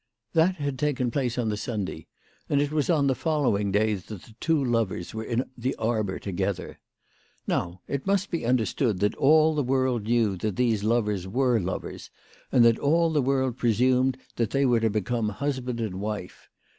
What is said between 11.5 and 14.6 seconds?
lovers, and that all the world presumed that